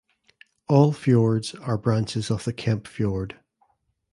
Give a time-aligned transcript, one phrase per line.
[0.67, 3.37] All fjords are branches of the Kempe Fjord.